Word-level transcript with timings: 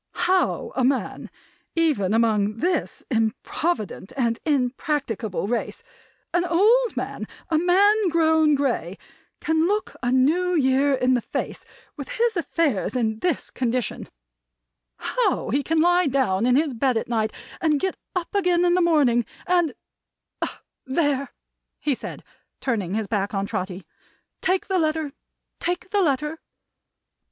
"How 0.25 0.71
a 0.75 0.83
man, 0.83 1.29
even 1.75 2.11
among 2.15 2.57
this 2.57 3.03
improvident 3.11 4.11
and 4.17 4.39
impracticable 4.47 5.47
race; 5.47 5.83
an 6.33 6.43
old 6.43 6.97
man; 6.97 7.27
a 7.51 7.59
man 7.59 8.09
grown 8.09 8.55
grey; 8.55 8.97
can 9.41 9.67
look 9.67 9.95
a 10.01 10.11
New 10.11 10.55
Year 10.55 10.93
in 10.95 11.13
the 11.13 11.21
face 11.21 11.65
with 11.97 12.09
his 12.17 12.35
affairs 12.35 12.95
in 12.95 13.19
this 13.19 13.51
condition; 13.51 14.07
how 14.97 15.51
he 15.51 15.61
can 15.61 15.79
lie 15.81 16.07
down 16.07 16.47
on 16.47 16.55
his 16.55 16.73
bed 16.73 16.97
at 16.97 17.07
night, 17.07 17.31
and 17.61 17.79
get 17.79 17.95
up 18.15 18.33
again 18.33 18.65
in 18.65 18.73
the 18.73 18.81
morning, 18.81 19.23
and 19.45 19.71
There!" 20.83 21.31
he 21.79 21.93
said, 21.93 22.23
turning 22.59 22.95
his 22.95 23.05
back 23.05 23.35
on 23.35 23.45
Trotty. 23.45 23.85
"Take 24.41 24.65
the 24.65 24.79
letter! 24.79 25.13
Take 25.59 25.91
the 25.91 26.01
letter!" 26.01 26.39